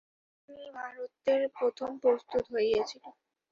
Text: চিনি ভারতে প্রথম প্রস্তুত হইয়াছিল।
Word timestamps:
চিনি 0.39 0.65
ভারতে 0.77 1.33
প্রথম 1.57 1.89
প্রস্তুত 2.03 2.43
হইয়াছিল। 2.53 3.03